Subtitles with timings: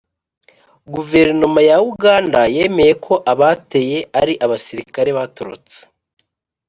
[0.93, 5.79] guverinoma ya uganda yemeye ko abateye ari «abasirikari batorotse»